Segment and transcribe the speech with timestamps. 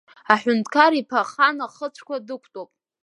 [0.33, 2.71] Аҳәынҭқар иԥҳа ахан ахыцәқәа дықәтәоуп.